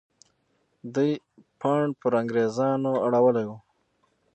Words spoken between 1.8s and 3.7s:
پر انګریزانو اړولی وو.